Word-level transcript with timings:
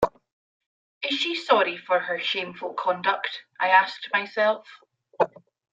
Is 1.03 1.19
she 1.19 1.35
sorry 1.35 1.77
for 1.77 1.99
her 1.99 2.17
shameful 2.19 2.73
conduct?— 2.73 3.43
I 3.61 3.67
asked 3.67 4.09
myself. 4.11 4.65